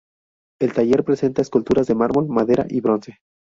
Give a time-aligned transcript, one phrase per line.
[0.59, 3.19] El taller presenta esculturas de mármol, madera y bronce.